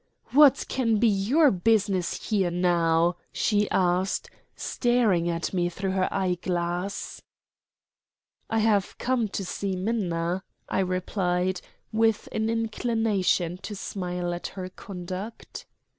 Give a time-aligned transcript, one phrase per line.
[0.31, 7.21] "What can be your business here now?" she asked, staring at me through her eyeglass.
[8.49, 11.61] "I have come to see Minna," I replied,
[11.93, 15.67] with an inclination to smile at her conduct.